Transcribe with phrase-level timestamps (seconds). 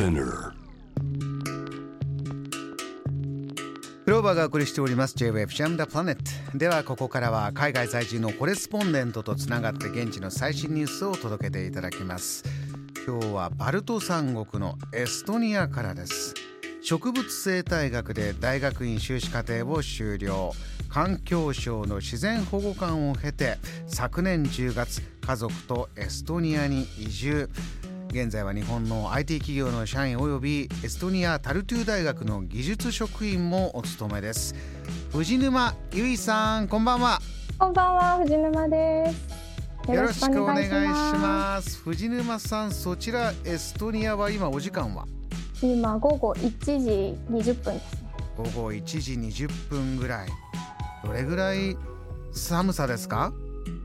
[0.00, 0.54] Spinner.
[4.06, 5.14] クローバーがお送りしております。
[5.14, 6.16] J-Wave Jam the Planet
[6.56, 12.44] ではここからは海外在住のコレスポンデントとつながって現地の最新ニュースを届けていただきます。
[13.06, 16.32] 今日はバルト三国のエストニアからです。
[16.82, 20.52] 植物生態学で大学院修士課程を修了。
[20.88, 27.50] 環境省の自然保護官を経て昨年10月家族とエストニアに移住。
[28.10, 34.56] 現在は日本の IT 企業の社員およびエストニアタルトゥ大学の技術職員もお務めです
[35.12, 37.20] 藤沼由衣さんこんばんは
[37.56, 39.12] こんばんは、藤沼で
[39.86, 39.92] す。
[39.92, 40.74] よろしくお願いしす。
[40.74, 45.06] ます藤沼さんそちらエストニアは今お時間は？
[45.62, 48.00] 今午後1時20分ですね。
[48.36, 50.28] 午後1時20分ぐらい
[51.04, 51.76] どれぐらい
[52.32, 53.32] 寒さですか？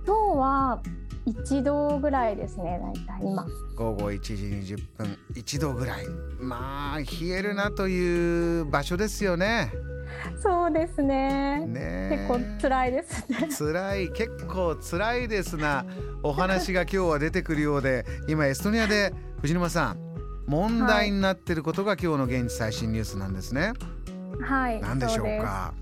[0.08, 0.82] 今日は
[1.28, 3.46] 1度ぐらいですね、だいたい今。
[3.76, 4.34] 午後1時
[4.76, 6.06] 20分1度ぐらい
[6.40, 9.72] まあ冷えるなという場所ですよね
[10.42, 11.66] そうですね。
[11.66, 13.50] ね結構辛いですね。
[13.58, 15.86] 辛い結構辛いですな
[16.24, 20.00] お話が今日は出てくるようで今エストニアで藤沼さん
[20.48, 23.74] 問題になっていることが今日の現地最新ニュースなんですね、
[24.42, 24.80] はい。
[24.80, 25.74] 何でしょうそか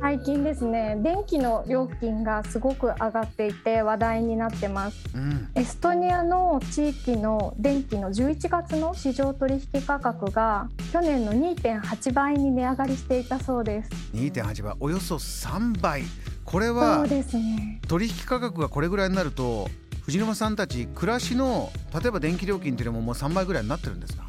[0.00, 4.96] 最近ですね、電気の料金がすごく上がっていて話題になってます。
[5.14, 13.90] うんエストニアの地域の電気の11月の市場取引価格が去年の2.8倍に値上がりしていたそうです。
[14.14, 16.02] 2.8倍およそ3倍
[16.44, 17.80] これそはうですね。
[17.88, 19.68] 取引価格がこれぐらいになると
[20.04, 21.70] 藤沼さんたち暮らしの
[22.00, 24.25] 例えば電気料金っていうのももう3倍ぐらいになってるんですか？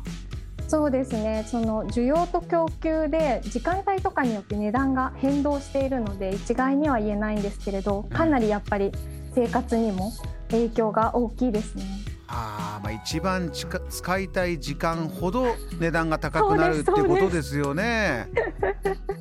[0.68, 1.46] そうですね。
[1.48, 8.92] その需要と供給で時間帯とかによって値段が変動しているので一概には言えないんですけれど、かなりやっぱり
[9.34, 10.12] 生活にも
[10.52, 11.86] 影響が大きいですね。
[12.28, 13.50] あーまあ一番
[13.90, 15.46] 使いたい時間ほど
[15.80, 18.28] 値段が高くなるってことですよね。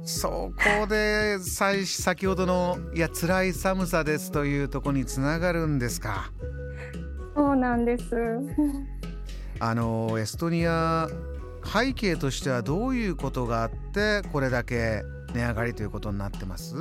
[0.04, 0.50] そ
[0.80, 6.32] こでさ先ほどのいや辛い寒さですというところにつながるんですか？
[7.36, 8.04] そうなんです。
[9.60, 11.08] あのエストニア
[11.66, 15.02] 背景としてはどういうことがあってこれだけ
[15.34, 16.74] 値上がりということになってます？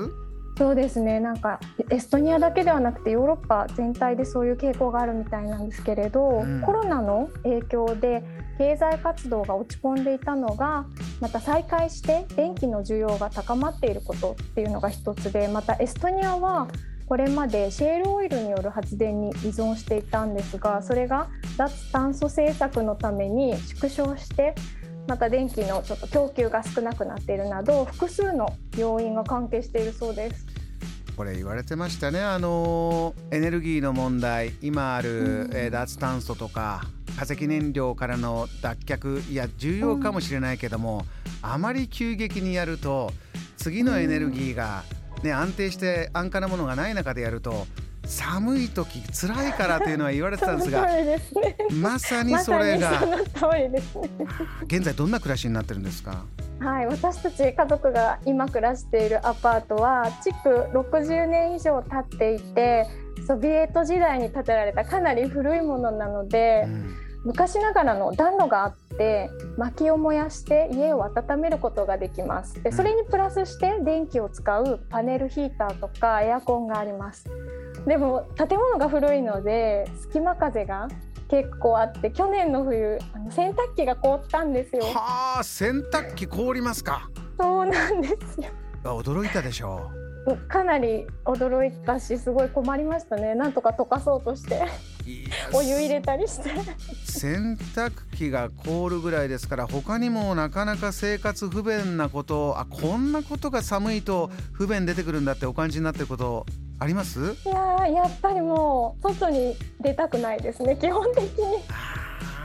[0.58, 1.20] そうですね。
[1.20, 1.60] なんか
[1.90, 8.24] エストニアだけではなくてヨーロッパ全体でそういう傾向があるみたいなんですけれど、うんコロナの影響で
[8.58, 10.86] 経済活動が落ち込んでいたのが
[11.20, 16.70] また再開して電気の需要が高まっていることっていうのが一つでまたエストニアは
[17.08, 21.28] これまでシェールオイルによる発電に依存していたんですがそれが
[21.58, 24.56] 脱炭素政策のために縮小して
[25.08, 30.48] また電気のちょっと供給が少なくなっているなど複数の要因が関係しているそうです。
[31.16, 32.22] これ言われてましたね。
[32.22, 35.52] あのエネルギーの問題今ある、うん。
[35.54, 36.82] えー脱炭素とか
[37.18, 41.06] 化石燃料からの脱却いや重要かもしれないけども、
[41.42, 43.14] あまり急激にやると
[43.58, 44.84] 次のエネルギーが、
[45.26, 47.68] ね、安定して安価なものがない中でやると
[48.06, 51.20] 寒い時辛いからというのは言われてたんですが ね。
[51.82, 53.82] まさにそれがね。
[54.68, 56.24] 現在どんな暮らしになってるんですか？
[56.60, 62.86] はい、私たち家族が今暮らしているアパートは築60年以上経っていて、
[63.28, 72.62] ソビエト時代に建てられたかなり古いものなのでう、ん昔ながらの暖炉があって、薪を燃やして家を温めることができます。
[72.62, 77.26] で、それにプラスして電気を使うパネルヒーターとかエアコンがあります。
[77.86, 80.88] でも建物が古いので隙間風が
[81.30, 84.84] 結構あって去年の冬あの洗濯機が凍ったんですよ。
[84.86, 87.10] はあ洗濯機凍りますか
[87.40, 88.48] そうなんですよ。
[88.84, 89.92] あ驚いたでしょ
[90.48, 93.36] かなり驚いたしすごい困りましたね。
[93.36, 94.66] なんとか溶かそうとして
[95.54, 96.50] お湯入れたりして。
[97.06, 106.46] 洗濯機が凍るぐらいですから他にもなかなか生活不便なことあこんなことが寒いと不便出てくるんだってお感じになってること
[106.80, 107.20] あります？
[107.20, 110.76] いやーやっぱりもう外に出たくないですね。
[110.76, 111.30] 基本的に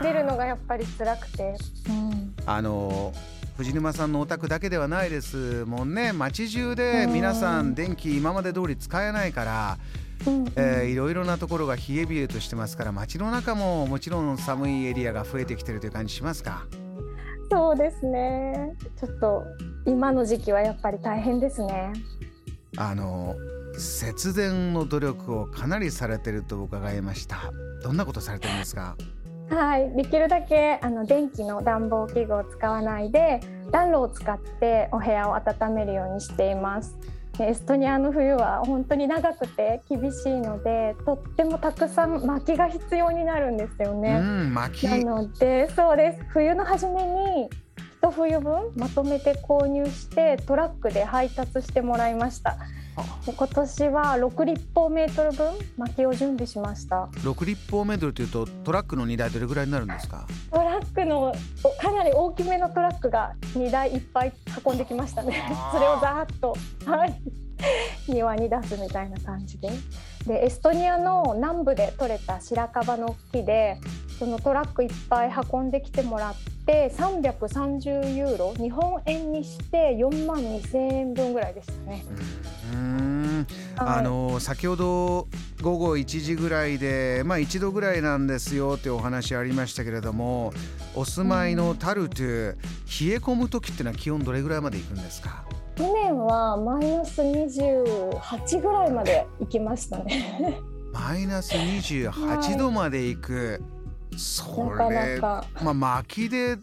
[0.01, 1.55] 出るのがやっぱり辛くて。
[1.89, 3.13] うんあの
[3.57, 5.65] 藤沼さんのお宅だけではないです。
[5.65, 9.77] もんね街中で皆さん電気今まで通り使えないから、
[10.25, 10.45] うん。
[10.55, 16.65] えーいろいろなところが冷え冷えとしてますから街の中ももちろん寒いエリアが増えてきてるという感じしますか？
[17.51, 18.73] そうですね。
[18.99, 19.43] ちょっと
[19.85, 21.93] 今の時期はやっぱり大変ですね。
[22.77, 23.35] あの
[23.77, 27.51] 節電の努力をかなりされてると伺いました。
[27.83, 28.95] どんなことされてるんですか？
[29.51, 36.97] はい、できるだけあの電気の暖房器具を使わないで暖炉を使ってお部屋を温めるようにしています。
[37.39, 44.19] エストニアの冬は本当に長くて厳しいのでとってもたくさん薪が必要になるんですよね。
[44.19, 47.49] 薪なのでそうです冬の初めに
[48.01, 52.57] 一冬分まとめて購入してトラックで配達してもらいました。
[53.25, 57.07] で今年は6立方メートル分薪を準備しました。
[57.19, 60.25] 6立方メートルというとトラックの荷台どれぐらいになるんですか？
[60.51, 61.33] トラックの
[61.79, 64.33] かなり大きめのトラックが荷台いっぱい
[64.65, 65.41] 運んできましたね。
[65.71, 66.55] それをざーっと
[66.85, 67.21] はい。
[68.07, 69.69] 庭に出すみたいな感じで。
[70.25, 73.77] でエストニアの南部で採れた白樺の木で
[74.21, 76.35] そのトラックいっぱい運んできてもらっ
[76.67, 82.05] て330ユーロ日本円にして4万2000円分ぐらいでしたね。
[82.71, 83.47] うん。
[83.77, 85.27] あの先ほど
[85.63, 90.53] 午後1時ぐらいで、まあ、1度ぐらいなんですよってお話ありましたけれども
[90.93, 92.57] お住まいのタルトゥ、冷
[93.13, 95.43] え込む時っていうのは気温どれぐらいまでいくんですか？
[95.75, 100.59] 去年はマイナス28ぐらいまで行きましたね。
[100.93, 103.80] マイナス28度まで行く、はい、
[104.17, 106.57] それまあ薪で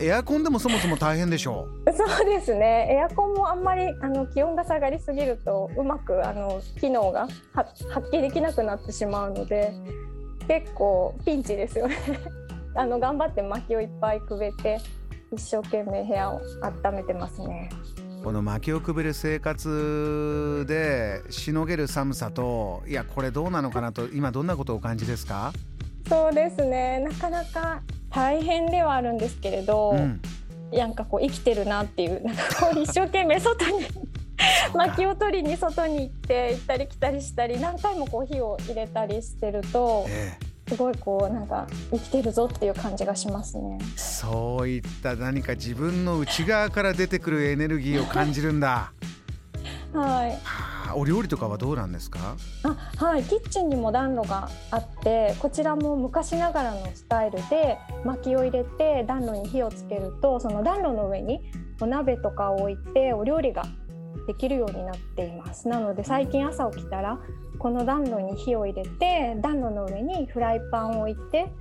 [0.00, 1.92] エアコンでもそもそも大変でしょう。
[1.92, 2.88] そうですね。
[2.90, 9.72] エアコンもあんまりあの気温が下がりすぎるとうまくあの機能が発揮できなくなってしまうので
[10.48, 11.96] 結構ピンチですよね。
[12.74, 14.80] あの頑張って薪をいっぱいくべて
[15.30, 16.40] 一生懸命部屋を
[16.86, 17.70] 温めてますね。
[18.24, 25.52] この薪をくべる生活でしのげる寒さといやこれどうなのかなと今どんなことをお感じですか？
[26.08, 27.00] そうですね。
[27.00, 30.20] なかなか大変ではあるんですけれど、うん、
[30.72, 33.86] なんかこう生きてるなっていうなんかこう一生懸命外に
[34.74, 40.54] 薪を取りに外に行って行ったり来たりしたり何回もこう火を入れたりしてると、ええ。
[40.66, 43.78] すごいこうなんか生きてるぞっていう感じがしますね。
[43.96, 48.92] そういった何か自分の内側から出てくるエネルギーを感じるんだ。
[49.92, 50.38] はい、
[50.96, 52.36] お料理とかはどうなんですか？
[52.62, 53.22] あはい。
[53.24, 61.40] キッチンにも暖炉があってこちらも昔ながらのスタイルで薪を入れて暖炉に火をつけるとその暖炉の上に
[61.80, 63.64] お鍋とかを置いてお料理が
[64.26, 65.68] できるようになっています。
[65.68, 67.18] なので最近朝起きたら
[67.58, 71.52] この暖炉に火を入れて暖炉の上にフライパンを置いて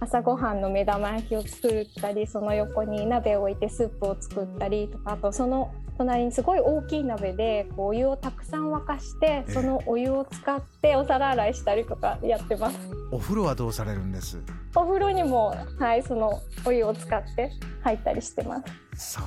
[0.00, 12.78] 朝ごはんの目玉焼きを作ったりその横に鍋を置いてスープを作ったりとかあとその隣にすごい大きい鍋でこうお湯をたくさん沸かしてそのお湯を使ってお皿洗いしたりとかやってます。
[13.12, 14.42] お風呂はどうされるんです？
[14.74, 17.52] お風呂にもはいそのお湯を使って
[17.84, 18.60] 入ったりしてま
[18.96, 19.14] す。
[19.14, 19.22] そ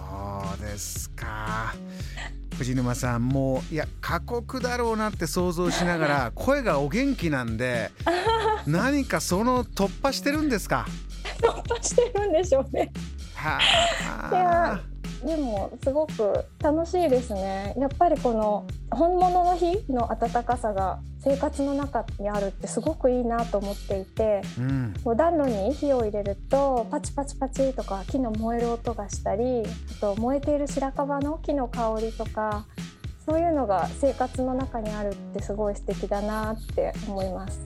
[0.58, 1.74] うですか。
[2.58, 7.92] 藤沼さんもういや過酷だろうなって想像しながら 声がお元気なんで
[8.66, 10.86] 何かその突破してるんですか？
[11.42, 12.92] 突破してるんでしょうね。
[13.36, 13.60] は
[14.12, 14.80] あ。
[15.28, 29.64] でもすごく楽しいですねやっぱりこの本物の火の温かさが生活の中にあるってすごくいいなと思っていて、うん、こう暖炉に火を入れるとパチパチパチとか木の燃える音がしたり
[29.98, 32.66] あと燃えている白樺の木の香りとか
[33.26, 37.60] そういうのが生活の中にあるってすごい素敵だなって思います。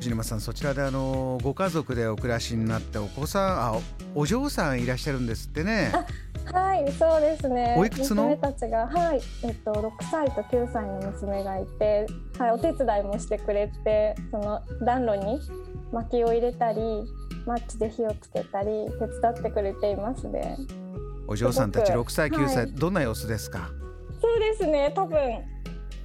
[0.00, 3.78] 藤沼さんそちらであのご家族でお暮らしになってお子さんあ
[4.14, 5.92] お嬢さんいらっしゃるんですってね。
[6.50, 7.74] はいそうですね。
[7.78, 8.24] おいくつの？
[8.24, 12.06] 娘たちがはいえっと6歳と9歳の娘がいて、
[12.38, 15.38] はい、お手伝いもしてくれてその暖炉に
[15.92, 16.80] 薪を入れたり
[17.46, 20.56] マッチで火をつけたり手伝ってくれていますね。
[21.28, 23.70] お嬢さんたち6歳9歳、はい、どんな様子ですか？
[24.22, 25.18] そうですね多分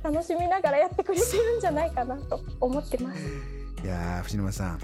[0.04, 3.22] 楽しみながらやってくれてるんじゃないかなと思ってます
[3.86, 4.80] いや藤沼さん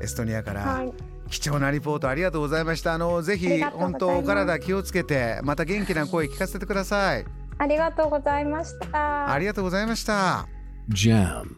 [0.00, 0.92] エストニアから、はい、
[1.28, 2.94] 貴重なリポートありがとうございました。
[2.94, 7.24] あのぜひ本当お体気をつけてまた元気な声聞かせてください。
[7.58, 9.32] ありがとうございました。
[9.32, 10.46] ありがとうございました。
[10.90, 11.56] JAM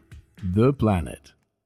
[0.54, 1.37] The Planet